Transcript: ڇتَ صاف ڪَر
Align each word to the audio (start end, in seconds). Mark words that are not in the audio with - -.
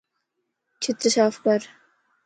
ڇتَ 0.81 1.01
صاف 1.15 1.35
ڪَر 1.43 1.59